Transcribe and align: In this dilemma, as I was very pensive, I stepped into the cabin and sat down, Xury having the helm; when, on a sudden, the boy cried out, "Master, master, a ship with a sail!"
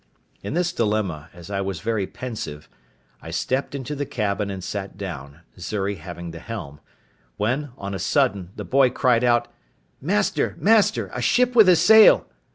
In 0.41 0.55
this 0.55 0.73
dilemma, 0.73 1.29
as 1.31 1.51
I 1.51 1.61
was 1.61 1.81
very 1.81 2.07
pensive, 2.07 2.67
I 3.21 3.29
stepped 3.29 3.75
into 3.75 3.93
the 3.93 4.07
cabin 4.07 4.49
and 4.49 4.63
sat 4.63 4.97
down, 4.97 5.41
Xury 5.59 5.97
having 5.97 6.31
the 6.31 6.39
helm; 6.39 6.79
when, 7.37 7.69
on 7.77 7.93
a 7.93 7.99
sudden, 7.99 8.49
the 8.55 8.65
boy 8.65 8.89
cried 8.89 9.23
out, 9.23 9.47
"Master, 10.01 10.55
master, 10.57 11.11
a 11.13 11.21
ship 11.21 11.55
with 11.55 11.69
a 11.69 11.75
sail!" 11.75 12.25